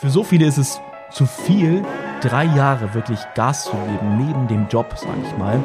[0.00, 0.80] Für so viele ist es
[1.10, 1.84] zu viel,
[2.20, 5.60] drei Jahre wirklich Gas zu geben, neben dem Job, sage ich mal.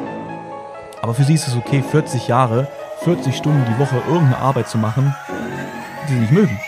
[1.00, 2.66] Aber für sie ist es okay, 40 Jahre,
[3.04, 5.14] 40 Stunden die Woche irgendeine Arbeit zu machen,
[6.08, 6.58] die sie nicht mögen.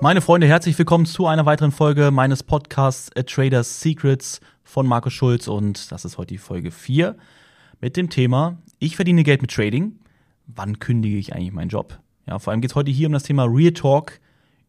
[0.00, 5.12] Meine Freunde, herzlich willkommen zu einer weiteren Folge meines Podcasts A Trader's Secrets von Markus
[5.12, 7.14] Schulz und das ist heute die Folge 4
[7.80, 9.98] mit dem Thema Ich verdiene Geld mit Trading.
[10.46, 11.98] Wann kündige ich eigentlich meinen Job?
[12.26, 14.20] Ja, vor allem geht es heute hier um das Thema Real Talk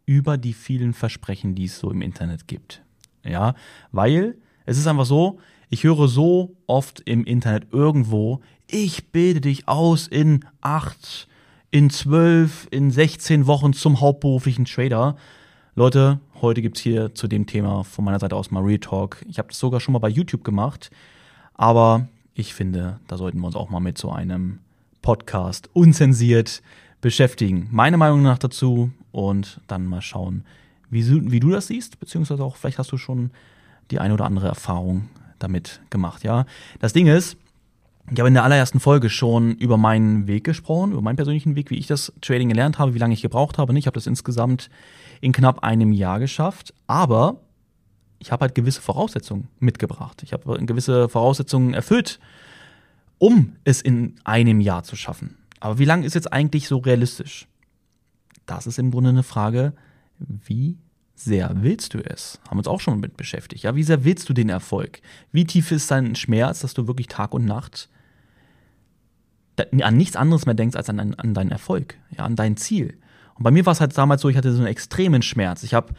[0.06, 2.84] über die vielen Versprechen, die es so im Internet gibt.
[3.24, 3.56] Ja,
[3.92, 9.68] weil es ist einfach so, ich höre so oft im Internet irgendwo, ich bilde dich
[9.68, 11.28] aus in acht,
[11.72, 15.16] in zwölf, in 16 Wochen zum hauptberuflichen Trader.
[15.76, 19.24] Leute, heute gibt's hier zu dem Thema von meiner Seite aus mal Real Talk.
[19.28, 20.90] Ich habe das sogar schon mal bei YouTube gemacht,
[21.54, 24.60] aber ich finde, da sollten wir uns auch mal mit so einem
[25.02, 26.62] Podcast unzensiert
[27.02, 27.68] beschäftigen.
[27.72, 30.46] Meine Meinung nach dazu und dann mal schauen,
[30.92, 33.32] wie, wie du das siehst, beziehungsweise auch vielleicht hast du schon
[33.90, 36.24] die eine oder andere Erfahrung damit gemacht.
[36.24, 36.46] Ja,
[36.80, 37.38] das Ding ist,
[38.12, 41.72] ich habe in der allerersten Folge schon über meinen Weg gesprochen, über meinen persönlichen Weg,
[41.72, 43.78] wie ich das Trading gelernt habe, wie lange ich gebraucht habe.
[43.78, 44.70] Ich habe das insgesamt
[45.22, 47.42] in knapp einem Jahr geschafft, aber
[48.20, 50.24] ich habe halt gewisse Voraussetzungen mitgebracht.
[50.24, 52.20] Ich habe gewisse Voraussetzungen erfüllt,
[53.18, 55.38] um es in einem Jahr zu schaffen.
[55.60, 57.48] Aber wie lang ist jetzt eigentlich so realistisch?
[58.46, 59.74] Das ist im Grunde eine Frage,
[60.20, 60.78] wie
[61.16, 62.40] sehr willst du es?
[62.46, 63.64] Haben wir uns auch schon mit beschäftigt.
[63.64, 65.02] Ja, wie sehr willst du den Erfolg?
[65.32, 67.90] Wie tief ist dein Schmerz, dass du wirklich Tag und Nacht
[69.82, 72.98] an nichts anderes mehr denkst als an, an deinen Erfolg, ja, an dein Ziel?
[73.34, 75.64] Und bei mir war es halt damals so, ich hatte so einen extremen Schmerz.
[75.64, 75.94] Ich habe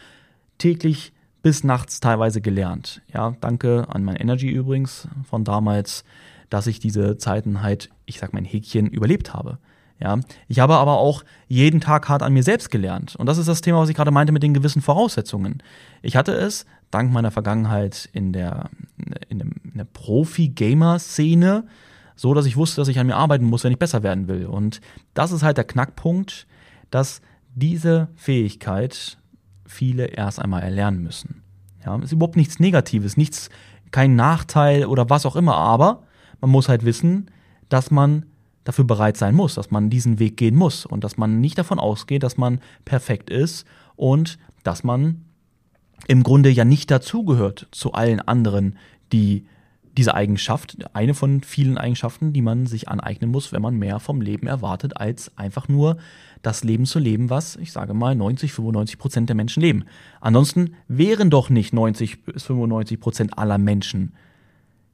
[0.59, 1.13] täglich
[1.49, 3.01] bis nachts teilweise gelernt.
[3.11, 6.05] Ja, danke an mein Energy übrigens von damals,
[6.51, 9.57] dass ich diese Zeiten halt, ich sag mein Häkchen, überlebt habe.
[9.99, 13.17] Ja, ich habe aber auch jeden Tag hart an mir selbst gelernt.
[13.17, 15.63] Und das ist das Thema, was ich gerade meinte mit den gewissen Voraussetzungen.
[16.03, 18.69] Ich hatte es, dank meiner Vergangenheit in der,
[19.31, 21.65] in, dem, in der Profi-Gamer-Szene,
[22.15, 24.45] so dass ich wusste, dass ich an mir arbeiten muss, wenn ich besser werden will.
[24.45, 24.83] Und
[25.15, 26.47] das ist halt der Knackpunkt,
[26.91, 27.23] dass
[27.55, 29.17] diese Fähigkeit
[29.69, 31.43] viele erst einmal erlernen müssen.
[31.89, 33.49] Ja, ist überhaupt nichts Negatives, nichts,
[33.93, 36.03] kein Nachteil oder was auch immer, aber
[36.43, 37.31] man muss halt wissen,
[37.71, 38.27] dass man
[38.65, 41.79] dafür bereit sein muss, dass man diesen Weg gehen muss und dass man nicht davon
[41.79, 43.67] ausgeht, dass man perfekt ist
[43.97, 45.25] und dass man
[46.07, 48.77] im Grunde ja nicht dazugehört zu allen anderen,
[49.11, 49.47] die
[49.99, 54.21] diese Eigenschaft, eine von vielen Eigenschaften, die man sich aneignen muss, wenn man mehr vom
[54.21, 55.99] Leben erwartet, als einfach nur
[56.41, 59.85] das Leben zu leben, was, ich sage mal, 90, 95 Prozent der Menschen leben.
[60.21, 64.15] Ansonsten wären doch nicht 90 bis 95 Prozent aller Menschen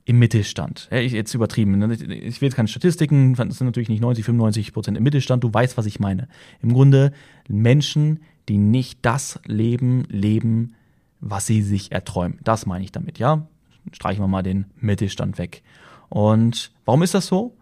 [0.07, 0.89] im Mittelstand.
[0.91, 1.79] Ja, ich, jetzt übertrieben.
[1.79, 1.93] Ne?
[1.93, 5.45] Ich will jetzt keine Statistiken, das sind natürlich nicht 90, 95 Prozent im Mittelstand.
[5.45, 6.29] Du weißt, was ich meine.
[6.63, 7.13] Im Grunde
[7.47, 10.77] Menschen, die nicht das Leben leben,
[11.21, 12.39] was sie sich erträumen.
[12.43, 13.47] Das meine ich damit, ja
[13.93, 15.63] streichen wir mal den Mittelstand weg.
[16.09, 17.57] Und warum ist das so?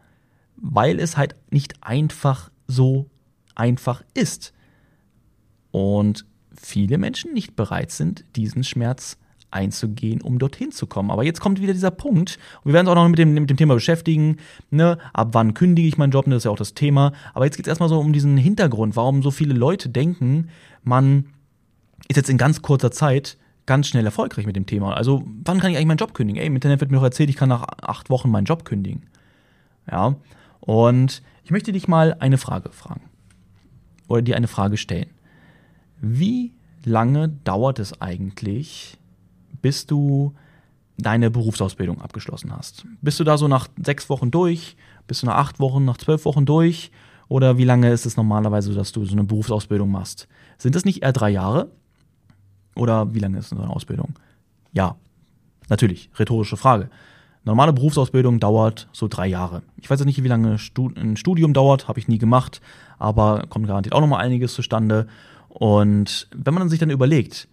[0.56, 3.10] Weil es halt nicht einfach so
[3.54, 4.52] einfach ist.
[5.70, 9.16] Und viele Menschen nicht bereit sind, diesen Schmerz
[9.52, 11.10] einzugehen, um dorthin zu kommen.
[11.10, 13.50] Aber jetzt kommt wieder dieser Punkt, und wir werden uns auch noch mit dem, mit
[13.50, 14.38] dem Thema beschäftigen,
[14.70, 14.98] ne?
[15.12, 17.12] ab wann kündige ich meinen Job, das ist ja auch das Thema.
[17.34, 20.48] Aber jetzt geht es erstmal so um diesen Hintergrund, warum so viele Leute denken,
[20.82, 21.26] man
[22.08, 23.36] ist jetzt in ganz kurzer Zeit
[23.66, 24.94] ganz schnell erfolgreich mit dem Thema.
[24.94, 26.40] Also, wann kann ich eigentlich meinen Job kündigen?
[26.40, 29.02] Ey, im Internet wird mir doch erzählt, ich kann nach acht Wochen meinen Job kündigen.
[29.90, 30.16] Ja.
[30.60, 33.02] Und ich möchte dich mal eine Frage fragen.
[34.08, 35.10] Oder dir eine Frage stellen.
[36.00, 36.52] Wie
[36.84, 38.98] lange dauert es eigentlich,
[39.60, 40.34] bis du
[40.98, 42.86] deine Berufsausbildung abgeschlossen hast?
[43.00, 44.76] Bist du da so nach sechs Wochen durch?
[45.06, 46.90] Bist du nach acht Wochen, nach zwölf Wochen durch?
[47.28, 50.28] Oder wie lange ist es normalerweise, dass du so eine Berufsausbildung machst?
[50.58, 51.70] Sind das nicht eher drei Jahre?
[52.74, 54.14] Oder wie lange ist so eine Ausbildung?
[54.72, 54.96] Ja,
[55.68, 56.88] natürlich, rhetorische Frage.
[57.44, 59.62] Normale Berufsausbildung dauert so drei Jahre.
[59.76, 60.58] Ich weiß jetzt nicht, wie lange
[60.96, 62.60] ein Studium dauert, habe ich nie gemacht,
[62.98, 65.08] aber kommt garantiert auch noch mal einiges zustande.
[65.48, 67.48] Und wenn man sich dann überlegt,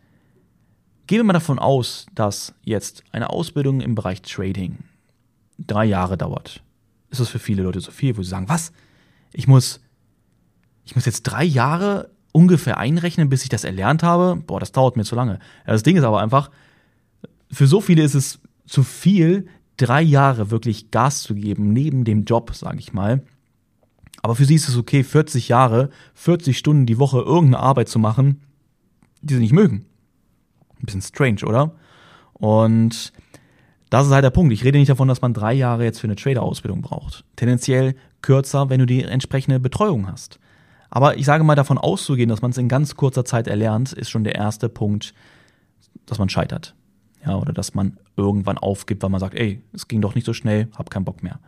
[1.08, 4.78] gehen wir mal davon aus, dass jetzt eine Ausbildung im Bereich Trading
[5.58, 6.62] drei Jahre dauert.
[7.10, 8.72] Ist das für viele Leute so viel, wo sie sagen, was?
[9.34, 9.82] Ich muss,
[10.86, 14.98] ich muss jetzt drei Jahre ungefähr einrechnen, bis ich das erlernt habe, boah, das dauert
[14.98, 15.40] mir zu lange.
[15.66, 16.52] Ja, das Ding ist aber einfach,
[17.52, 19.48] für so viele ist es zu viel,
[19.78, 23.24] drei Jahre wirklich Gas zu geben, neben dem Job, sage ich mal.
[24.22, 28.00] Aber für sie ist es okay, 40 Jahre, 40 Stunden die Woche irgendeine Arbeit zu
[28.00, 28.42] machen,
[29.22, 29.86] die sie nicht mögen.
[30.80, 31.74] Ein bisschen strange, oder?
[32.34, 33.14] Und
[33.90, 34.54] das ist halt der Punkt.
[34.54, 37.24] Ich rede nicht davon, dass man drei Jahre jetzt für eine Trader-Ausbildung braucht.
[37.36, 40.40] Tendenziell kürzer, wenn du die entsprechende Betreuung hast.
[40.90, 44.10] Aber ich sage mal, davon auszugehen, dass man es in ganz kurzer Zeit erlernt, ist
[44.10, 45.14] schon der erste Punkt,
[46.06, 46.76] dass man scheitert.
[47.26, 50.34] Ja, oder dass man irgendwann aufgibt, weil man sagt, ey, es ging doch nicht so
[50.34, 51.40] schnell, hab keinen Bock mehr.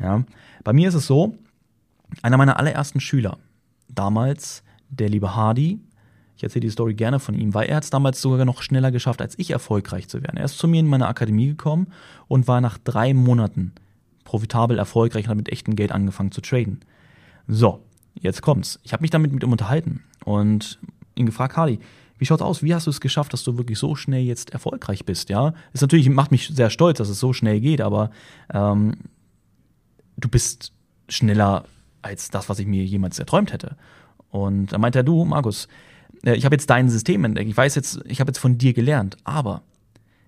[0.00, 0.24] Ja.
[0.64, 1.36] Bei mir ist es so,
[2.22, 3.38] einer meiner allerersten Schüler,
[3.88, 5.80] damals der liebe Hardy,
[6.36, 9.20] ich erzähle die Story gerne von ihm, weil er es damals sogar noch schneller geschafft,
[9.20, 10.38] als ich erfolgreich zu werden.
[10.38, 11.88] Er ist zu mir in meine Akademie gekommen
[12.28, 13.72] und war nach drei Monaten
[14.24, 16.80] profitabel, erfolgreich und hat mit echtem Geld angefangen zu traden.
[17.46, 17.84] So,
[18.14, 18.78] jetzt kommt's.
[18.82, 20.78] Ich habe mich damit mit ihm unterhalten und
[21.14, 21.78] ihn gefragt, Hardy,
[22.18, 22.62] wie schaut's aus?
[22.62, 25.30] Wie hast du es geschafft, dass du wirklich so schnell jetzt erfolgreich bist?
[25.30, 28.10] Ja, ist natürlich macht mich sehr stolz, dass es so schnell geht, aber
[28.52, 28.94] ähm,
[30.18, 30.72] du bist
[31.08, 31.64] schneller
[32.02, 33.76] als das, was ich mir jemals erträumt hätte.
[34.30, 35.66] Und da meinte er, du, Markus,
[36.24, 37.48] äh, ich habe jetzt dein System entdeckt.
[37.48, 39.62] Ich weiß jetzt, ich habe jetzt von dir gelernt, aber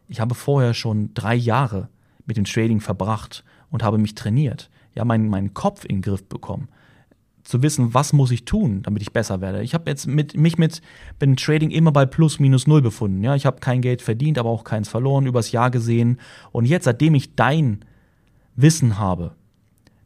[0.08, 1.88] ich habe vorher schon drei Jahre
[2.26, 4.70] mit dem Trading verbracht und habe mich trainiert.
[4.94, 6.69] Ja, meinen, meinen Kopf in den Griff bekommen.
[7.44, 9.62] Zu wissen, was muss ich tun, damit ich besser werde.
[9.62, 10.81] Ich habe jetzt mit, mich mit
[11.21, 13.23] dem Trading immer bei plus minus null befunden.
[13.23, 16.21] Ja, ich habe kein Geld verdient, aber auch keins verloren, übers Jahr gesehen.
[16.53, 17.85] Und jetzt, seitdem ich dein
[18.55, 19.33] Wissen habe,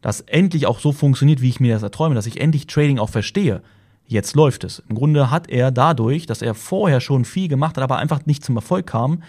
[0.00, 3.11] das endlich auch so funktioniert, wie ich mir das erträume, dass ich endlich Trading auch
[3.11, 3.62] verstehe,
[4.09, 4.83] Jetzt läuft es.
[4.88, 8.44] Im Grunde hat er dadurch, dass er vorher schon viel gemacht hat, aber einfach nicht
[8.44, 9.23] zum Erfolg kam,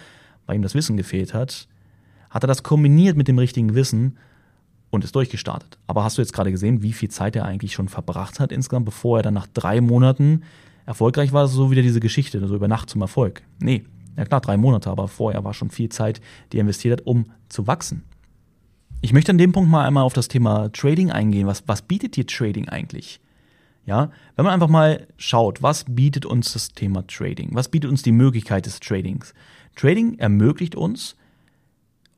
[0.46, 1.68] weil ihm das Wissen gefehlt hat,
[2.30, 4.18] hat er das kombiniert mit dem richtigen Wissen
[4.90, 5.78] und ist durchgestartet.
[5.88, 8.86] Aber hast du jetzt gerade gesehen, wie viel Zeit er eigentlich schon verbracht hat insgesamt,
[8.86, 10.44] bevor er dann nach drei Monaten
[10.86, 11.48] erfolgreich war?
[11.48, 13.44] So wieder diese Geschichte, so über Nacht zum Erfolg.
[13.60, 13.84] Nee,
[14.18, 17.28] ja klar, drei Monate, aber vorher war schon viel Zeit, die er investiert hat, um
[17.50, 18.04] zu wachsen.
[19.02, 21.46] Ich möchte an dem Punkt mal einmal auf das Thema Trading eingehen.
[21.46, 23.20] Was, was bietet dir Trading eigentlich?
[23.86, 27.52] Ja, wenn man einfach mal schaut, was bietet uns das Thema Trading?
[27.54, 29.34] Was bietet uns die Möglichkeit des Tradings?
[29.76, 31.16] Trading ermöglicht uns,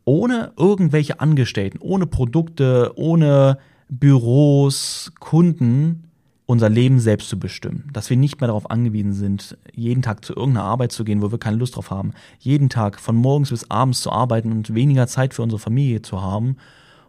[0.05, 3.57] ohne irgendwelche Angestellten, ohne Produkte, ohne
[3.89, 6.09] Büros, Kunden,
[6.45, 7.89] unser Leben selbst zu bestimmen.
[7.93, 11.31] Dass wir nicht mehr darauf angewiesen sind, jeden Tag zu irgendeiner Arbeit zu gehen, wo
[11.31, 12.13] wir keine Lust drauf haben.
[12.39, 16.21] Jeden Tag von morgens bis abends zu arbeiten und weniger Zeit für unsere Familie zu
[16.23, 16.57] haben.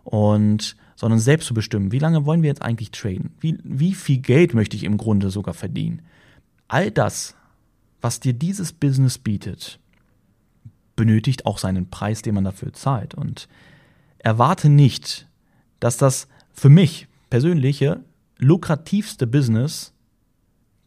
[0.04, 3.30] Und sondern selbst zu bestimmen, wie lange wollen wir jetzt eigentlich traden?
[3.40, 6.02] Wie, wie viel Geld möchte ich im Grunde sogar verdienen?
[6.68, 7.34] All das,
[8.02, 9.80] was dir dieses Business bietet,
[11.00, 13.14] benötigt auch seinen Preis, den man dafür zahlt.
[13.14, 13.48] Und
[14.18, 15.26] erwarte nicht,
[15.80, 18.00] dass das für mich persönliche
[18.36, 19.94] lukrativste Business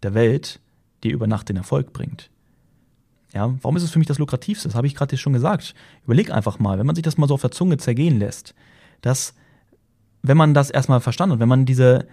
[0.03, 0.59] der Welt
[1.03, 2.29] dir über Nacht den Erfolg bringt.
[3.33, 4.67] Ja, warum ist es für mich das lukrativste?
[4.67, 5.73] Das habe ich gerade schon gesagt.
[6.05, 8.53] Überleg einfach mal, wenn man sich das mal so auf der Zunge zergehen lässt,
[9.01, 9.33] dass
[10.21, 12.07] wenn man das erstmal verstanden hat, wenn man diese,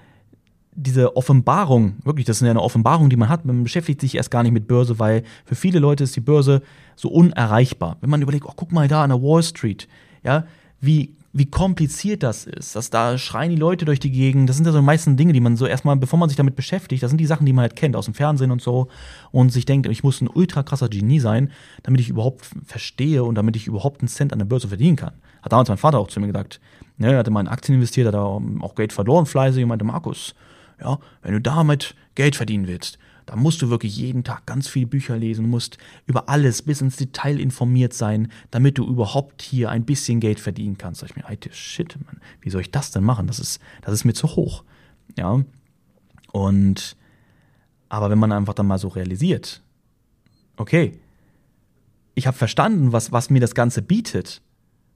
[0.73, 4.31] diese Offenbarung, wirklich, das ist ja eine Offenbarung, die man hat, man beschäftigt sich erst
[4.31, 6.63] gar nicht mit Börse, weil für viele Leute ist die Börse
[6.97, 7.97] so unerreichbar.
[8.01, 9.89] Wenn man überlegt, oh, guck mal da an der Wall Street,
[10.23, 10.45] ja,
[10.81, 14.67] wie, wie kompliziert das ist, dass da schreien die Leute durch die Gegend, das sind
[14.67, 17.11] ja so die meisten Dinge, die man so erstmal, bevor man sich damit beschäftigt, das
[17.11, 18.89] sind die Sachen, die man halt kennt aus dem Fernsehen und so
[19.33, 21.51] und sich denkt, ich muss ein ultra krasser Genie sein,
[21.83, 25.15] damit ich überhaupt verstehe und damit ich überhaupt einen Cent an der Börse verdienen kann.
[25.43, 26.61] Hat damals mein Vater auch zu mir gesagt,
[27.01, 30.35] Ne, er hatte mal in Aktien investiert, hat auch Geld verloren, fleißig, und meinte, Markus,
[30.81, 34.87] ja, wenn du damit Geld verdienen willst, dann musst du wirklich jeden Tag ganz viele
[34.87, 39.85] Bücher lesen, musst über alles bis ins Detail informiert sein, damit du überhaupt hier ein
[39.85, 41.03] bisschen Geld verdienen kannst.
[41.03, 43.29] Da ich mir, alter Shit, Mann, wie soll ich das denn machen?
[43.29, 44.65] Das ist, das ist mir zu hoch.
[45.17, 45.45] Ja.
[46.33, 46.97] Und,
[47.89, 49.63] aber wenn man einfach dann mal so realisiert,
[50.57, 50.99] okay,
[52.15, 54.43] ich habe verstanden, was, was mir das Ganze bietet.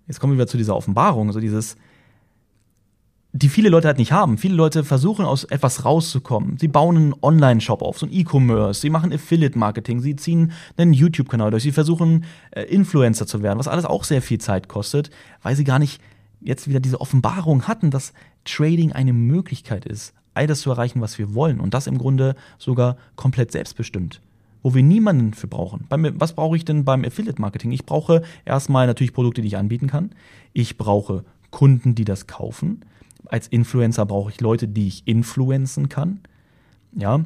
[0.09, 1.77] Jetzt kommen wir wieder zu dieser Offenbarung, so dieses,
[3.37, 4.39] die viele Leute halt nicht haben.
[4.39, 6.57] Viele Leute versuchen aus etwas rauszukommen.
[6.57, 11.51] Sie bauen einen Online-Shop auf, so ein E-Commerce, sie machen Affiliate-Marketing, sie ziehen einen YouTube-Kanal
[11.51, 15.11] durch, sie versuchen äh, Influencer zu werden, was alles auch sehr viel Zeit kostet,
[15.43, 16.01] weil sie gar nicht
[16.41, 18.13] jetzt wieder diese Offenbarung hatten, dass
[18.45, 22.37] Trading eine Möglichkeit ist, all das zu erreichen, was wir wollen und das im Grunde
[22.59, 24.21] sogar komplett selbstbestimmt
[24.67, 25.85] wo wir niemanden für brauchen.
[25.91, 27.71] was brauche ich denn beim Affiliate Marketing?
[27.73, 30.13] Ich brauche erstmal natürlich Produkte, die ich anbieten kann.
[30.55, 32.81] Ich brauche Kunden, die das kaufen
[33.35, 36.21] als Influencer brauche ich Leute, die ich influenzen kann.
[36.97, 37.25] Ja.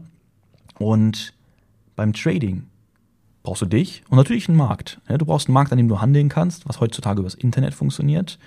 [0.78, 1.34] Und
[1.96, 2.62] beim Trading
[3.42, 5.02] brauchst du dich und natürlich einen Markt.
[5.06, 8.38] Du brauchst einen Markt, an dem du handeln kannst, was heutzutage übers Internet funktioniert.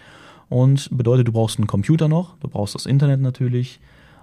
[0.49, 3.79] Und bedeutet, du brauchst einen Computer noch, du brauchst das Internet natürlich.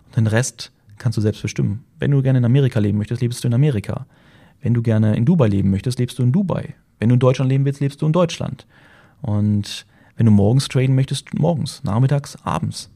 [0.07, 1.85] Und den Rest kannst du selbst bestimmen.
[2.01, 4.05] Wenn du gerne in Amerika leben möchtest, lebst du in Amerika.
[4.61, 6.75] Wenn du gerne in Dubai leben möchtest, lebst du in Dubai.
[6.99, 8.67] Wenn du in Deutschland leben willst, lebst du in Deutschland.
[9.23, 12.91] Und wenn du morgens traden möchtest, morgens, nachmittags, abends.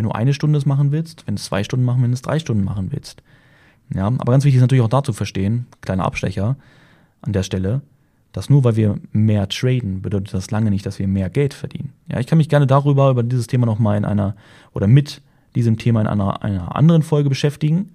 [0.00, 2.16] Wenn du eine Stunde es machen willst, wenn du es zwei Stunden machen, wenn du
[2.16, 3.22] drei Stunden machen willst.
[3.94, 6.56] Ja, aber ganz wichtig ist natürlich auch da zu verstehen, kleiner Abstecher
[7.20, 7.82] an der Stelle,
[8.32, 11.92] dass nur weil wir mehr traden, bedeutet das lange nicht, dass wir mehr Geld verdienen.
[12.10, 14.36] Ja, ich kann mich gerne darüber, über dieses Thema nochmal in einer
[14.72, 15.20] oder mit
[15.54, 17.90] diesem Thema in einer, einer anderen Folge beschäftigen.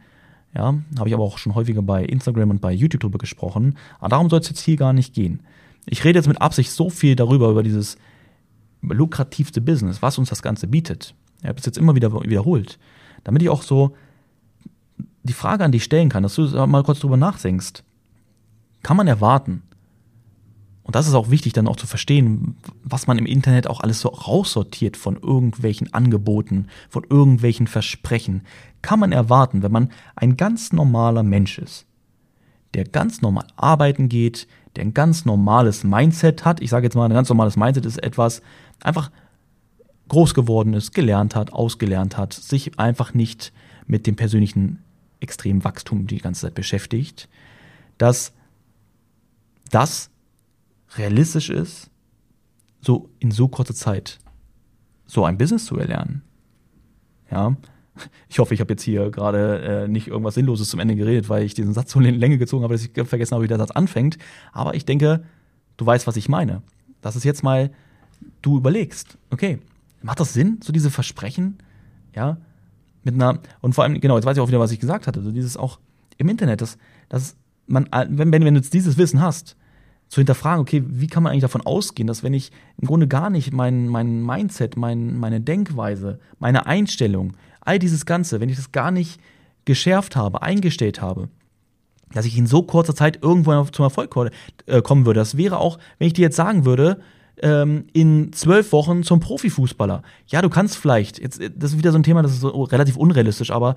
[0.54, 3.78] Ja, habe ich aber auch schon häufiger bei Instagram und bei YouTube drüber gesprochen.
[3.98, 5.40] Aber darum soll es jetzt hier gar nicht gehen.
[5.88, 7.98] Ich rede jetzt mit Absicht so viel darüber, über dieses
[8.84, 11.16] lukrativste Business, was uns das Ganze bietet.
[11.46, 12.80] Ich habe es jetzt immer wieder wiederholt.
[13.24, 13.96] Damit ich auch so
[15.24, 17.84] die Frage an dich stellen kann, dass du mal kurz drüber nachdenkst.
[18.84, 19.64] Kann man erwarten,
[20.86, 24.02] und das ist auch wichtig, dann auch zu verstehen, was man im Internet auch alles
[24.02, 28.44] so raussortiert von irgendwelchen Angeboten, von irgendwelchen Versprechen.
[28.84, 31.88] Kann man erwarten, wenn man ein ganz normaler Mensch ist,
[32.76, 36.62] der ganz normal arbeiten geht, der ein ganz normales Mindset hat.
[36.62, 38.44] Ich sage jetzt mal, ein ganz normales Mindset ist etwas,
[38.84, 39.10] einfach
[40.10, 43.52] groß geworden ist, gelernt hat, ausgelernt hat, sich einfach nicht
[43.88, 44.84] mit dem persönlichen
[45.20, 47.30] extremen Wachstum die ganze Zeit beschäftigt,
[47.98, 48.34] dass
[49.72, 50.10] das
[50.98, 51.90] realistisch ist,
[52.82, 54.20] so in so kurzer Zeit
[55.08, 56.22] so ein Business zu erlernen.
[57.32, 57.56] Ja,
[58.30, 61.44] ich hoffe, ich habe jetzt hier gerade äh, nicht irgendwas Sinnloses zum Ende geredet, weil
[61.44, 63.72] ich diesen Satz so in Länge gezogen habe, dass ich vergessen habe, wie der Satz
[63.72, 64.18] anfängt.
[64.52, 65.24] Aber ich denke,
[65.78, 66.62] du weißt, was ich meine.
[67.02, 67.72] Das ist jetzt mal,
[68.42, 69.60] du überlegst, okay,
[70.06, 71.58] macht das Sinn, so diese Versprechen,
[72.16, 72.38] ja,
[73.04, 75.22] mit einer, und vor allem, genau, jetzt weiß ich auch wieder, was ich gesagt hatte,
[75.22, 75.80] so dieses auch
[76.18, 76.78] im Internet, dass,
[77.10, 77.36] dass
[77.66, 79.56] man, wenn, wenn, du jetzt dieses Wissen hast,
[80.08, 83.32] zu hinterfragen, okay, wie kann man eigentlich davon ausgehen, dass wenn ich im Grunde gar
[83.32, 88.72] nicht mein, mein Mindset, mein, meine Denkweise, meine Einstellung, all dieses Ganze, wenn ich das
[88.72, 89.20] gar nicht
[89.66, 91.30] geschärft habe, eingestellt habe,
[92.14, 94.16] dass ich in so kurzer Zeit irgendwo zum Erfolg
[94.68, 95.20] äh, kommen würde.
[95.20, 97.02] Das wäre auch, wenn ich dir jetzt sagen würde,
[97.42, 100.02] ähm, in zwölf Wochen zum Profifußballer.
[100.28, 102.98] Ja, du kannst vielleicht, jetzt, das ist wieder so ein Thema, das ist so relativ
[102.98, 103.76] unrealistisch, aber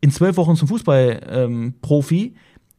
[0.00, 2.34] in zwölf Wochen zum Fußballprofi, ähm,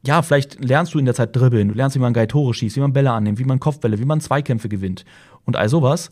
[0.05, 2.75] ja, vielleicht lernst du in der Zeit dribbeln, du lernst, wie man geil Tore schießt,
[2.75, 5.05] wie man Bälle annimmt, wie man Kopfbälle, wie man Zweikämpfe gewinnt
[5.45, 6.11] und all sowas.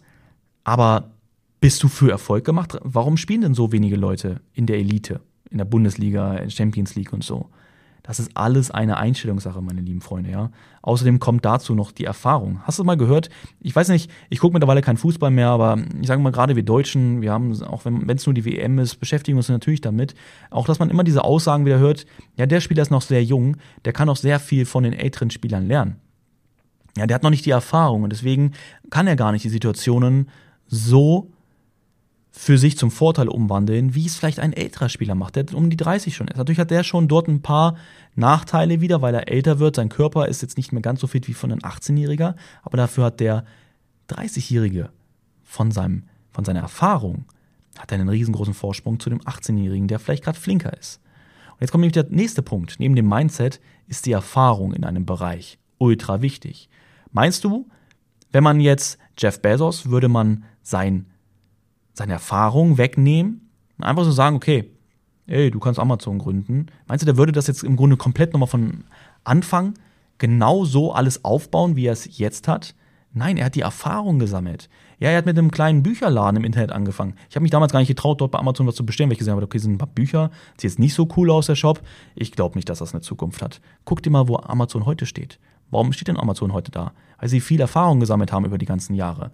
[0.63, 1.11] Aber
[1.59, 2.77] bist du für Erfolg gemacht?
[2.83, 7.13] Warum spielen denn so wenige Leute in der Elite, in der Bundesliga, in Champions League
[7.13, 7.49] und so?
[8.09, 10.49] Das ist alles eine Einstellungssache, meine lieben Freunde, ja.
[10.81, 12.59] Außerdem kommt dazu noch die Erfahrung.
[12.63, 13.29] Hast du mal gehört?
[13.59, 16.63] Ich weiß nicht, ich gucke mittlerweile keinen Fußball mehr, aber ich sage mal, gerade wir
[16.63, 20.15] Deutschen, wir haben, auch wenn es nur die WM ist, beschäftigen uns natürlich damit.
[20.49, 23.57] Auch, dass man immer diese Aussagen wieder hört, ja, der Spieler ist noch sehr jung,
[23.85, 25.97] der kann auch sehr viel von den älteren Spielern lernen.
[26.97, 28.53] Ja, der hat noch nicht die Erfahrung und deswegen
[28.89, 30.31] kann er gar nicht die Situationen
[30.65, 31.29] so
[32.31, 35.77] für sich zum Vorteil umwandeln, wie es vielleicht ein älterer Spieler macht, der um die
[35.77, 36.37] 30 schon ist.
[36.37, 37.75] Natürlich hat der schon dort ein paar
[38.15, 39.75] Nachteile wieder, weil er älter wird.
[39.75, 43.05] Sein Körper ist jetzt nicht mehr ganz so fit wie von einem 18-Jähriger, aber dafür
[43.05, 43.45] hat der
[44.09, 44.89] 30-Jährige
[45.43, 47.25] von, von seiner Erfahrung
[47.77, 50.99] hat einen riesengroßen Vorsprung zu dem 18-Jährigen, der vielleicht gerade flinker ist.
[51.51, 52.75] Und jetzt kommt nämlich der nächste Punkt.
[52.79, 56.69] Neben dem Mindset ist die Erfahrung in einem Bereich ultra wichtig.
[57.11, 57.67] Meinst du,
[58.31, 61.07] wenn man jetzt Jeff Bezos, würde man sein
[61.93, 64.71] seine Erfahrung wegnehmen und einfach so sagen, okay,
[65.27, 66.67] ey, du kannst Amazon gründen.
[66.87, 68.83] Meinst du, der würde das jetzt im Grunde komplett nochmal von
[69.23, 69.75] Anfang
[70.17, 72.75] genau so alles aufbauen, wie er es jetzt hat?
[73.11, 74.69] Nein, er hat die Erfahrung gesammelt.
[74.99, 77.15] Ja, er hat mit einem kleinen Bücherladen im Internet angefangen.
[77.29, 79.19] Ich habe mich damals gar nicht getraut, dort bei Amazon was zu bestellen, weil ich
[79.19, 81.81] gesehen habe, okay, sind ein paar Bücher, sieht jetzt nicht so cool aus, der Shop.
[82.15, 83.61] Ich glaube nicht, dass das eine Zukunft hat.
[83.85, 85.39] Guck dir mal, wo Amazon heute steht.
[85.71, 86.91] Warum steht denn Amazon heute da?
[87.17, 89.31] Weil sie viel Erfahrung gesammelt haben über die ganzen Jahre.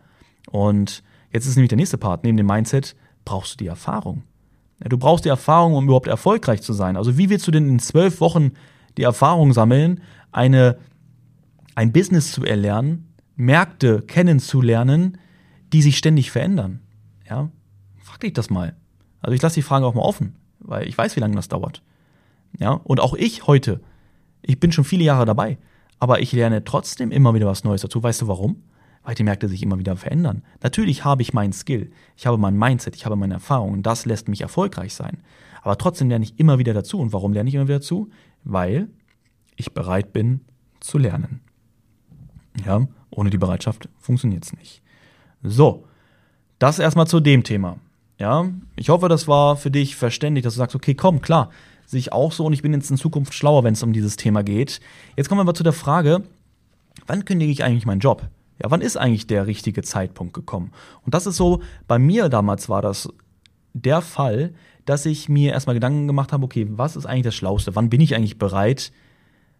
[0.52, 2.24] Und Jetzt ist nämlich der nächste Part.
[2.24, 4.24] Neben dem Mindset brauchst du die Erfahrung.
[4.82, 6.98] Ja, du brauchst die Erfahrung, um überhaupt erfolgreich zu sein.
[6.98, 8.52] Also wie willst du denn in zwölf Wochen
[8.98, 10.02] die Erfahrung sammeln,
[10.32, 10.78] eine,
[11.76, 15.18] ein Business zu erlernen, Märkte kennenzulernen,
[15.74, 16.82] die sich ständig verändern?
[17.30, 17.50] Ja,
[18.02, 18.76] frag dich das mal.
[19.22, 21.82] Also ich lasse die Frage auch mal offen, weil ich weiß, wie lange das dauert.
[22.60, 23.82] Ja, und auch ich heute,
[24.42, 25.58] ich bin schon viele Jahre dabei,
[26.00, 28.04] aber ich lerne trotzdem immer wieder was Neues dazu.
[28.04, 28.62] Weißt du warum?
[29.06, 30.44] Weil die Märkte sich immer wieder verändern.
[30.62, 34.06] Natürlich habe ich meinen Skill, ich habe mein Mindset, ich habe meine Erfahrung und das
[34.06, 35.20] lässt mich erfolgreich sein.
[35.62, 37.00] Aber trotzdem lerne ich immer wieder dazu.
[37.00, 38.10] Und warum lerne ich immer wieder dazu?
[38.44, 38.88] Weil
[39.56, 40.42] ich bereit bin
[40.80, 41.42] zu lernen.
[42.66, 44.82] Ja, ohne die Bereitschaft funktioniert es nicht.
[45.42, 45.86] So,
[46.60, 47.78] das erstmal zu dem Thema.
[48.20, 51.50] Ja, ich hoffe, das war für dich verständlich, dass du sagst, okay, komm, klar,
[51.86, 54.16] sehe ich auch so und ich bin jetzt in Zukunft schlauer, wenn es um dieses
[54.16, 54.80] Thema geht.
[55.18, 56.24] Jetzt kommen wir aber zu der Frage,
[57.08, 58.30] wann kündige ich eigentlich meinen Job?
[58.62, 60.72] Ja, wann ist eigentlich der richtige Zeitpunkt gekommen?
[61.04, 63.10] Und das ist so, bei mir damals war das
[63.74, 64.54] der Fall,
[64.86, 67.76] dass ich mir erstmal Gedanken gemacht habe, okay, was ist eigentlich das Schlauste?
[67.76, 68.92] Wann bin ich eigentlich bereit,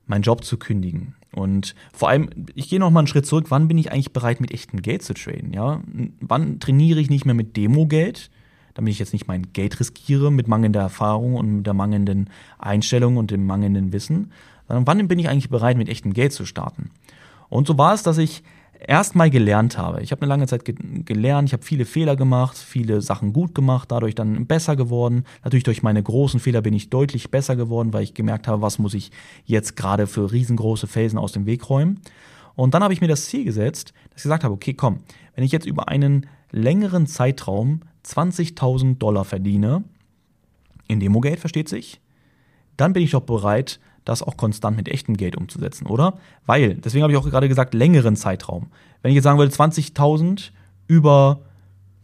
[0.06, 1.16] meinen Job zu kündigen?
[1.34, 4.40] Und vor allem, ich gehe noch mal einen Schritt zurück, wann bin ich eigentlich bereit,
[4.40, 5.52] mit echtem Geld zu traden?
[5.52, 5.82] Ja?
[6.22, 8.30] Wann trainiere ich nicht mehr mit Demo-Geld,
[8.74, 13.18] damit ich jetzt nicht mein Geld riskiere mit mangelnder Erfahrung und mit der mangelnden Einstellung
[13.18, 14.32] und dem mangelnden Wissen,
[14.68, 16.92] sondern wann bin ich eigentlich bereit, mit echtem Geld zu starten?
[17.50, 18.44] Und so war es, dass ich
[18.88, 20.02] erstmal gelernt habe.
[20.02, 23.56] Ich habe eine lange Zeit ge gelernt, ich habe viele Fehler gemacht, viele Sachen gut
[23.56, 25.26] gemacht, dadurch dann besser geworden.
[25.44, 28.80] Natürlich durch meine großen Fehler bin ich deutlich besser geworden, weil ich gemerkt habe, was
[28.80, 29.12] muss ich
[29.46, 32.02] jetzt gerade für riesengroße Felsen aus dem Weg räumen.
[32.56, 35.00] Und dann habe ich mir das Ziel gesetzt, dass ich gesagt habe, okay, komm,
[35.36, 39.84] wenn ich jetzt über einen längeren Zeitraum 20.000 Dollar verdiene,
[40.88, 42.00] in Demogate versteht sich,
[42.78, 46.18] dann bin ich doch bereit, das auch konstant mit echtem Geld umzusetzen, oder?
[46.46, 48.68] Weil, deswegen habe ich auch gerade gesagt, längeren Zeitraum.
[49.02, 50.52] Wenn ich jetzt sagen würde, 20.000
[50.88, 51.42] über,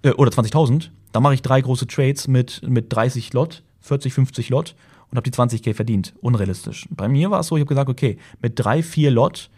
[0.01, 4.49] äh, oder 20.000, dann mache ich drei große Trades mit, mit 30 Lot, 40, 50
[4.49, 4.75] Lot
[5.09, 6.13] und habe die 20k verdient.
[6.21, 6.87] Unrealistisch.
[6.89, 9.49] Bei mir war es so, ich habe gesagt, okay, mit drei, vier Lot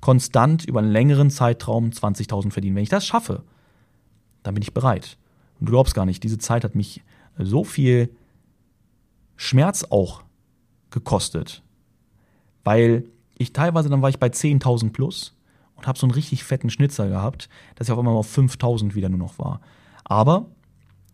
[0.00, 2.76] konstant über einen längeren Zeitraum 20.000 verdienen.
[2.76, 3.42] Wenn ich das schaffe,
[4.42, 5.16] dann bin ich bereit.
[5.58, 7.02] Und du glaubst gar nicht, diese Zeit hat mich
[7.38, 8.10] so viel
[9.36, 10.22] Schmerz auch
[10.90, 11.62] gekostet
[12.66, 13.04] weil
[13.38, 15.36] ich teilweise, dann war ich bei 10.000 plus
[15.76, 19.08] und habe so einen richtig fetten Schnitzer gehabt, dass ich auf einmal auf 5.000 wieder
[19.08, 19.60] nur noch war.
[20.02, 20.46] Aber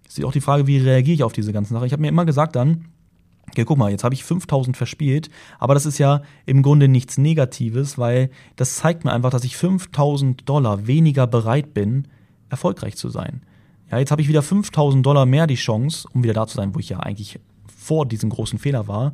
[0.09, 1.87] es ist auch die Frage, wie reagiere ich auf diese ganzen Sachen.
[1.87, 2.87] Ich habe mir immer gesagt dann,
[3.51, 5.29] okay, guck mal, jetzt habe ich 5000 verspielt,
[5.59, 9.59] aber das ist ja im Grunde nichts Negatives, weil das zeigt mir einfach, dass ich
[9.59, 12.09] 5000 Dollar weniger bereit bin,
[12.49, 13.43] erfolgreich zu sein.
[13.91, 16.75] Ja, jetzt habe ich wieder 5000 Dollar mehr die Chance, um wieder da zu sein,
[16.75, 19.13] wo ich ja eigentlich vor diesem großen Fehler war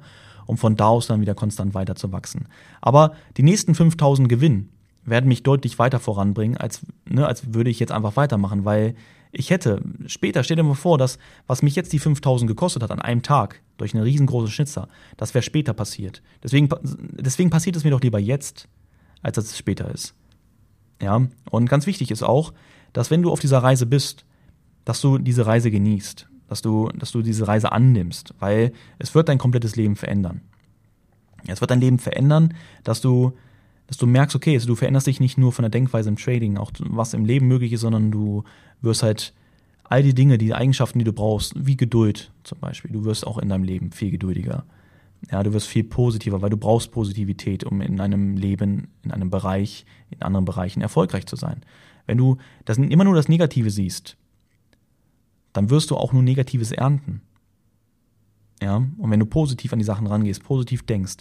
[0.49, 2.49] um von da aus dann wieder konstant weiter zu wachsen.
[2.81, 4.71] Aber die nächsten 5000 Gewinn
[5.05, 8.95] werden mich deutlich weiter voranbringen, als, ne, als würde ich jetzt einfach weitermachen, weil
[9.31, 12.91] ich hätte später, stell dir mal vor, dass was mich jetzt die 5000 gekostet hat
[12.91, 14.89] an einem Tag durch eine riesengroße Schnitzer,
[15.19, 16.23] das wäre später passiert.
[16.43, 18.69] Deswegen, deswegen passiert es mir doch lieber jetzt,
[19.21, 20.15] als dass es später ist.
[21.03, 22.55] Ja, und ganz wichtig ist auch,
[22.95, 24.25] dass wenn du auf dieser Reise bist,
[24.87, 29.29] dass du diese Reise genießt dass du, dass du diese Reise annimmst, weil es wird
[29.29, 30.41] dein komplettes Leben verändern.
[31.47, 33.33] Es wird dein Leben verändern, dass du,
[33.87, 36.57] dass du merkst, okay, also du veränderst dich nicht nur von der Denkweise im Trading,
[36.57, 38.45] auch was im Leben möglich ist, sondern du
[38.81, 39.35] wirst halt
[39.85, 43.39] all die Dinge, die Eigenschaften, die du brauchst, wie Geduld zum Beispiel, du wirst auch
[43.39, 44.65] in deinem Leben viel geduldiger.
[45.33, 49.31] Ja, du wirst viel positiver, weil du brauchst Positivität, um in einem Leben, in einem
[49.31, 51.63] Bereich, in anderen Bereichen erfolgreich zu sein.
[52.07, 54.17] Wenn du das immer nur das Negative siehst,
[55.59, 57.21] dann wirst du auch nur Negatives ernten.
[58.63, 61.17] Ja, und wenn du positiv an die Sachen rangehst, positiv denkst,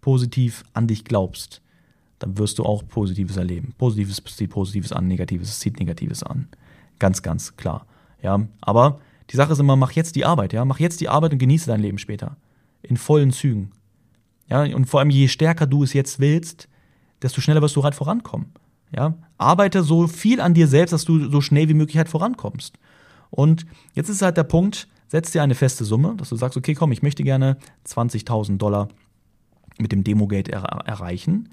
[0.00, 1.60] positiv an dich glaubst,
[2.20, 3.74] dann wirst du auch Positives erleben.
[3.78, 6.46] Positives zieht Positives an, Negatives zieht Negatives an.
[7.00, 7.84] Ganz, ganz klar.
[8.22, 9.00] Ja, aber
[9.30, 11.66] die Sache ist immer, mach jetzt die Arbeit, ja, mach jetzt die Arbeit und genieße
[11.66, 12.36] dein Leben später.
[12.82, 13.72] In vollen Zügen.
[14.48, 16.68] Ja, und vor allem je stärker du es jetzt willst,
[17.22, 18.52] desto schneller wirst du halt vorankommen.
[18.94, 22.78] Ja, arbeite so viel an dir selbst, dass du so schnell wie möglich halt vorankommst.
[23.30, 26.74] Und jetzt ist halt der Punkt, setz dir eine feste Summe, dass du sagst, okay,
[26.74, 28.88] komm, ich möchte gerne 20.000 Dollar
[29.78, 31.48] mit dem Demogate er erreichen,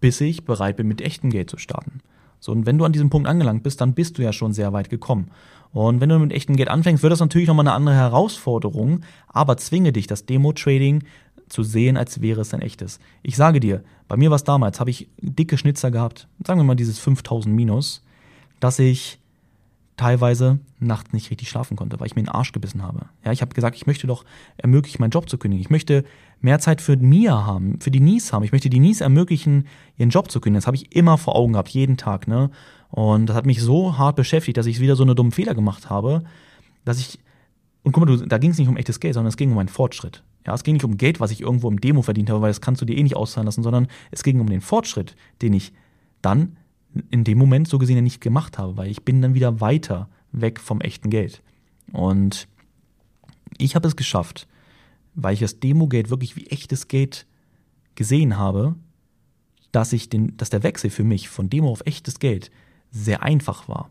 [0.00, 2.00] bis ich bereit bin, mit echtem Geld zu starten.
[2.38, 4.72] So, und wenn du an diesem Punkt angelangt bist, dann bist du ja schon sehr
[4.72, 5.30] weit gekommen.
[5.72, 9.56] Und wenn du mit echtem Geld anfängst, wird das natürlich nochmal eine andere Herausforderung, aber
[9.56, 11.02] zwinge dich, das Demo-Trading
[11.48, 12.98] zu sehen, als wäre es ein echtes.
[13.22, 16.64] Ich sage dir, bei mir war es damals, habe ich dicke Schnitzer gehabt, sagen wir
[16.64, 18.02] mal dieses 5000 Minus,
[18.60, 19.18] dass ich
[19.96, 23.06] teilweise nachts nicht richtig schlafen konnte, weil ich mir den Arsch gebissen habe.
[23.24, 24.24] Ja, ich habe gesagt, ich möchte doch
[24.56, 25.62] ermöglichen, meinen Job zu kündigen.
[25.62, 26.04] Ich möchte
[26.40, 28.44] mehr Zeit für Mia haben, für die Nies haben.
[28.44, 30.60] Ich möchte die Nies ermöglichen, ihren Job zu kündigen.
[30.60, 32.28] Das habe ich immer vor Augen gehabt, jeden Tag.
[32.28, 32.50] Ne?
[32.90, 35.88] Und das hat mich so hart beschäftigt, dass ich wieder so eine dumme Fehler gemacht
[35.88, 36.24] habe,
[36.84, 37.18] dass ich
[37.86, 39.68] und guck mal, da ging es nicht um echtes Geld, sondern es ging um einen
[39.68, 40.24] Fortschritt.
[40.44, 42.60] Ja, es ging nicht um Geld, was ich irgendwo im Demo verdient habe, weil das
[42.60, 45.72] kannst du dir eh nicht auszahlen lassen, sondern es ging um den Fortschritt, den ich
[46.20, 46.56] dann
[47.10, 50.08] in dem Moment so gesehen ja nicht gemacht habe, weil ich bin dann wieder weiter
[50.32, 51.42] weg vom echten Geld.
[51.92, 52.48] Und
[53.58, 54.46] ich habe es geschafft,
[55.14, 57.26] weil ich das Demo-Geld wirklich wie echtes Geld
[57.94, 58.74] gesehen habe,
[59.72, 62.50] dass ich den, dass der Wechsel für mich von Demo auf echtes Geld
[62.90, 63.90] sehr einfach war.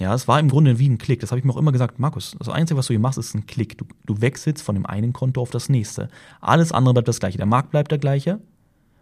[0.00, 1.20] Ja, es war im Grunde wie ein Klick.
[1.20, 3.34] Das habe ich mir auch immer gesagt, Markus, das Einzige, was du hier machst, ist
[3.34, 3.76] ein Klick.
[3.78, 6.08] Du, du wechselst von dem einen Konto auf das nächste.
[6.40, 7.36] Alles andere bleibt das gleiche.
[7.36, 8.40] Der Markt bleibt der gleiche,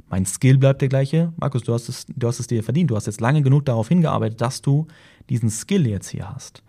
[0.09, 1.33] mein Skill bleibt der gleiche.
[1.37, 2.91] Markus, du hast, es, du hast es dir verdient.
[2.91, 4.87] Du hast jetzt lange genug darauf hingearbeitet, dass du
[5.29, 6.63] diesen Skill jetzt hier hast.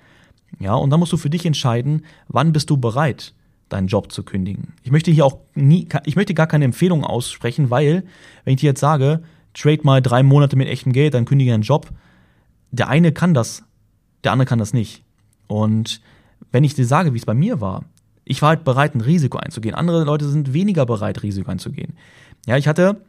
[0.60, 3.34] Ja, und dann musst du für dich entscheiden, wann bist du bereit,
[3.70, 4.74] deinen Job zu kündigen.
[4.82, 8.06] Ich möchte hier auch nie, ich möchte gar keine Empfehlung aussprechen, weil,
[8.44, 9.22] wenn ich dir jetzt sage,
[9.54, 11.92] trade mal drei Monate mit echtem Geld, dann kündige einen Job,
[12.72, 13.64] der eine kann das,
[14.24, 15.04] der andere kann das nicht.
[15.48, 16.02] Und
[16.52, 17.84] wenn ich dir sage, wie es bei mir war,
[18.24, 19.76] ich war halt bereit, ein Risiko einzugehen.
[19.76, 21.94] Andere Leute sind weniger bereit, Risiko einzugehen.
[22.46, 23.02] Ja, ich hatte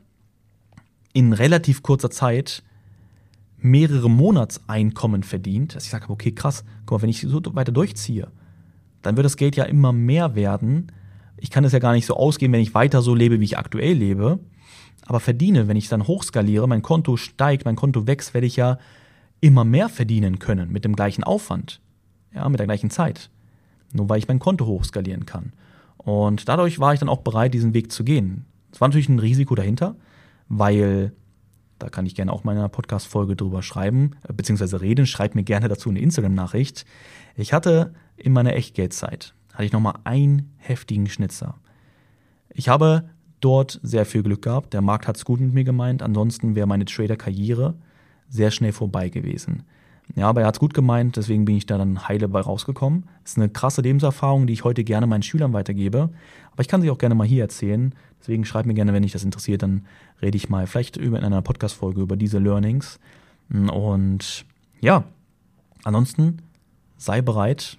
[1.19, 2.63] in relativ kurzer Zeit
[3.57, 8.29] mehrere Monatseinkommen verdient, dass ich sage, okay, krass, guck mal, wenn ich so weiter durchziehe,
[9.03, 10.93] dann wird das Geld ja immer mehr werden.
[11.37, 13.59] Ich kann es ja gar nicht so ausgehen, wenn ich weiter so lebe, wie ich
[13.59, 14.39] aktuell lebe.
[15.07, 18.79] aber verdiene, wenn ich dann hochskaliere, mein Konto steigt, mein Konto wächst, werde ich ja
[19.41, 21.81] immer mehr verdienen können mit dem gleichen Aufwand,
[22.33, 23.29] ja, mit der gleichen Zeit.
[23.93, 25.53] Nur weil ich mein Konto hochskalieren kann.
[25.97, 28.45] Und dadurch war ich dann auch bereit, diesen Weg zu gehen.
[28.71, 29.97] Es war natürlich ein Risiko dahinter,
[30.49, 31.13] weil
[31.79, 35.07] da kann ich gerne auch mal in einer Podcast-Folge drüber schreiben, äh, beziehungsweise reden.
[35.07, 36.85] Schreibt mir gerne dazu eine Instagram-Nachricht.
[37.37, 41.57] Ich hatte in meiner Echtgeldzeit, hatte ich nochmal einen heftigen Schnitzer.
[42.53, 44.73] Ich habe dort sehr viel Glück gehabt.
[44.73, 46.03] Der Markt hat es gut mit mir gemeint.
[46.03, 47.77] Ansonsten wäre meine Trader-Karriere
[48.29, 49.63] sehr schnell vorbei gewesen.
[50.17, 53.05] Ja, aber er hat es gut gemeint, deswegen bin ich da dann heile bei rausgekommen.
[53.23, 56.11] Das ist eine krasse Lebenserfahrung, die ich heute gerne meinen Schülern weitergebe.
[56.53, 57.95] Aber ich kann sie auch gerne mal hier erzählen.
[58.21, 59.87] Deswegen schreibt mir gerne, wenn dich das interessiert, dann
[60.21, 62.99] rede ich mal vielleicht über in einer Podcast-Folge über diese Learnings.
[63.51, 64.45] Und
[64.81, 65.05] ja,
[65.85, 66.43] ansonsten
[66.97, 67.79] sei bereit,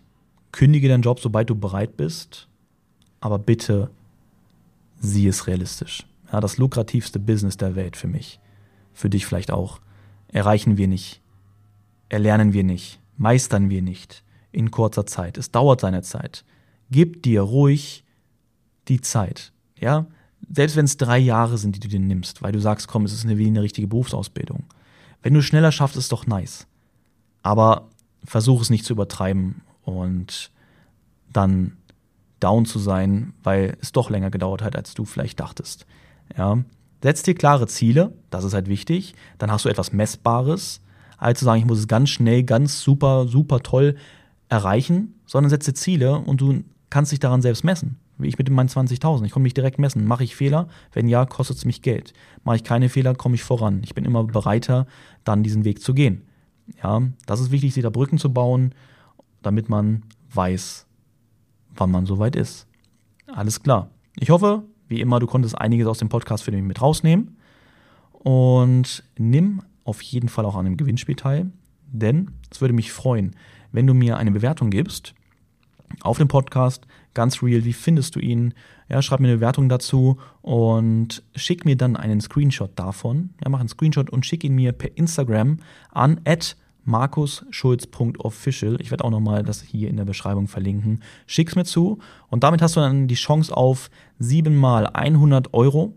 [0.51, 2.47] kündige deinen Job, sobald du bereit bist,
[3.19, 3.89] aber bitte
[4.99, 6.05] sieh es realistisch.
[6.31, 8.39] Ja, das lukrativste Business der Welt für mich,
[8.93, 9.79] für dich vielleicht auch,
[10.31, 11.21] erreichen wir nicht
[12.09, 15.37] erlernen wir nicht, meistern wir nicht in kurzer Zeit.
[15.37, 16.43] Es dauert seine Zeit.
[16.91, 18.03] Gib dir ruhig
[18.87, 19.51] die Zeit.
[19.77, 20.07] Ja,
[20.51, 23.13] selbst wenn es drei Jahre sind, die du dir nimmst, weil du sagst, komm, es
[23.13, 24.63] ist eine, wie eine richtige Berufsausbildung.
[25.21, 26.67] Wenn du schneller schaffst, ist doch nice.
[27.43, 27.89] Aber
[28.25, 30.51] versuch es nicht zu übertreiben und
[31.31, 31.77] dann
[32.39, 35.85] down zu sein, weil es doch länger gedauert hat, als du vielleicht dachtest.
[36.37, 36.63] Ja,
[37.03, 39.13] setz dir klare Ziele, das ist halt wichtig.
[39.37, 40.81] Dann hast du etwas Messbares
[41.19, 43.95] als zu sagen, ich muss es ganz schnell, ganz super, super toll
[44.47, 47.99] erreichen, sondern setze Ziele und du kannst dich daran selbst messen.
[48.17, 49.23] Wie ich mit meinen 20.000.
[49.23, 50.05] Ich konnte mich direkt messen.
[50.05, 50.67] Mache ich Fehler?
[50.91, 52.13] Wenn ja, kostet es mich Geld.
[52.43, 53.79] Mache ich keine Fehler, komme ich voran.
[53.83, 54.87] Ich bin immer bereiter,
[55.23, 56.23] dann diesen Weg zu gehen.
[56.83, 58.75] Ja, das ist wichtig, sich da Brücken zu bauen,
[59.41, 60.03] damit man
[60.33, 60.85] weiß,
[61.75, 62.67] wann man soweit ist.
[63.27, 63.89] Alles klar.
[64.17, 67.37] Ich hoffe, wie immer, du konntest einiges aus dem Podcast für dich mit rausnehmen.
[68.11, 71.51] Und nimm auf jeden Fall auch an dem Gewinnspiel teil,
[71.91, 73.35] denn es würde mich freuen,
[73.71, 75.13] wenn du mir eine Bewertung gibst
[76.01, 78.53] auf dem Podcast, ganz real, wie findest du ihn?
[78.87, 83.31] Ja, schreib mir eine Bewertung dazu und schick mir dann einen Screenshot davon.
[83.43, 85.57] Ja, mach einen Screenshot und schick ihn mir per Instagram
[85.91, 86.21] an
[86.85, 88.77] markusschulz.official.
[88.81, 91.03] Ich werde auch nochmal das hier in der Beschreibung verlinken.
[91.27, 91.99] Schick's mir zu
[92.29, 95.95] und damit hast du dann die Chance auf siebenmal 100 Euro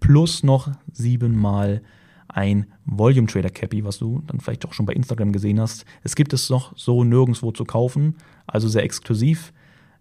[0.00, 1.82] plus noch siebenmal
[2.32, 5.84] ein Volume Trader Cappy, was du dann vielleicht auch schon bei Instagram gesehen hast.
[6.02, 8.16] Es gibt es noch so nirgendwo zu kaufen,
[8.46, 9.52] also sehr exklusiv.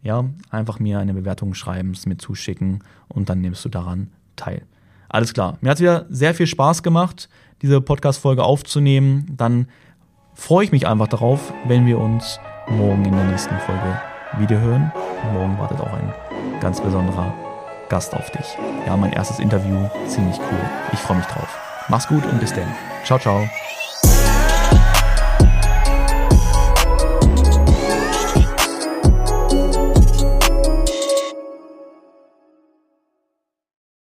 [0.01, 4.63] Ja, einfach mir eine Bewertung schreiben, es mir zuschicken und dann nimmst du daran teil.
[5.09, 5.57] Alles klar.
[5.61, 7.29] Mir hat es wieder sehr viel Spaß gemacht,
[7.61, 9.25] diese Podcast-Folge aufzunehmen.
[9.35, 9.67] Dann
[10.35, 12.39] freue ich mich einfach darauf, wenn wir uns
[12.69, 13.99] morgen in der nächsten Folge
[14.37, 14.91] wiederhören.
[15.33, 16.13] Morgen wartet auch ein
[16.61, 17.33] ganz besonderer
[17.89, 18.45] Gast auf dich.
[18.85, 20.69] Ja, mein erstes Interview, ziemlich cool.
[20.93, 21.68] Ich freue mich drauf.
[21.89, 22.73] Mach's gut und bis dann.
[23.03, 23.49] Ciao, ciao.